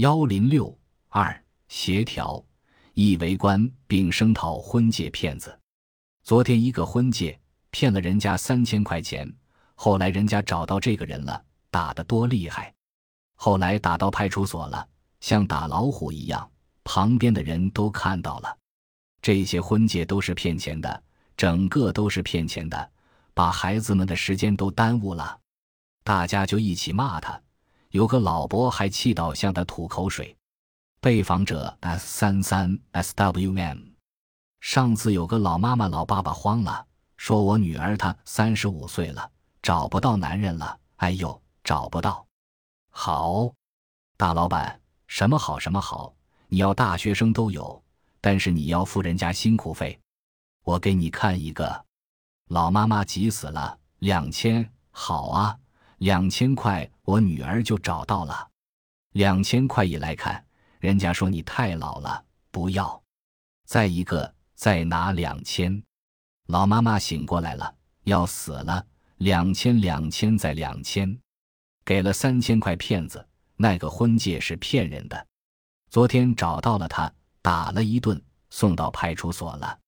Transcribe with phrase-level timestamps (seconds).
[0.00, 0.74] 幺零六
[1.08, 2.42] 二协调
[2.94, 5.60] 一围观并声讨婚介骗子。
[6.22, 7.38] 昨天一个婚介
[7.70, 9.30] 骗了人家三千块钱，
[9.74, 12.72] 后来人家找到这个人了，打得多厉害！
[13.34, 14.88] 后来打到派出所了，
[15.20, 16.50] 像打老虎一样，
[16.82, 18.56] 旁边的人都看到了。
[19.20, 21.02] 这些婚介都是骗钱的，
[21.36, 22.90] 整个都是骗钱的，
[23.34, 25.40] 把孩子们的时间都耽误了。
[26.02, 27.38] 大家就一起骂他。
[27.90, 30.36] 有个老伯还气到向他吐口水。
[31.00, 33.92] 被访者 S 三三 SWM。
[34.60, 36.86] 上次有个老妈妈老爸爸慌了，
[37.16, 39.30] 说我女儿她三十五岁了，
[39.62, 40.78] 找不到男人了。
[40.96, 42.26] 哎呦，找不到。
[42.90, 43.50] 好，
[44.18, 46.14] 大老板，什么好什么好，
[46.48, 47.82] 你要大学生都有，
[48.20, 49.98] 但是你要付人家辛苦费。
[50.64, 51.86] 我给你看一个。
[52.48, 55.58] 老妈妈急死了，两千，好啊。
[56.00, 58.48] 两千块，我女儿就找到了。
[59.12, 60.42] 两千块一来看，
[60.78, 63.02] 人家说你太老了，不要。
[63.66, 65.82] 再一个，再拿两千。
[66.46, 68.86] 老妈妈醒过来了，要死了。
[69.18, 71.20] 两千，两千，再两千，
[71.84, 72.74] 给了三千块。
[72.76, 75.26] 骗子，那个婚戒是骗人的。
[75.90, 77.12] 昨天找到了他，
[77.42, 79.78] 打了一顿，送到派出所了。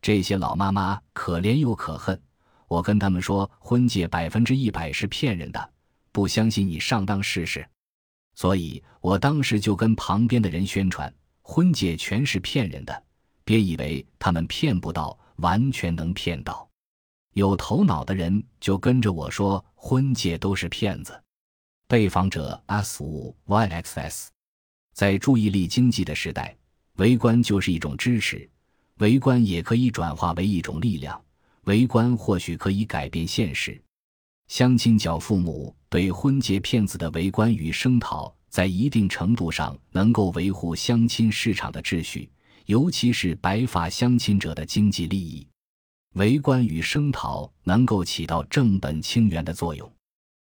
[0.00, 2.22] 这些老妈妈可怜又可恨。
[2.68, 5.70] 我跟他们说，婚介百分之一百是骗人的，
[6.12, 7.66] 不相信你上当试试。
[8.34, 13.02] 所以我当时就跟旁边的人宣传，婚介全是骗人的，
[13.42, 16.68] 别以为他们骗不到，完全能骗到。
[17.32, 21.20] 有头脑的人就跟着我说，婚介都是骗子。
[21.86, 24.26] 被访者 S 五 YXS，
[24.92, 26.54] 在注意力经济的时代，
[26.96, 28.48] 围观就是一种支持，
[28.98, 31.18] 围观也可以转化为一种力量。
[31.68, 33.78] 围观或许可以改变现实，
[34.46, 42.30] 相亲角父母对婚介骗子的围观与声讨，在一定程度上能够维护相亲市场的秩序，
[42.64, 45.46] 尤其是白发相亲者的经济利益。
[46.14, 49.92] 围观与声讨能够起到正本清源的作用。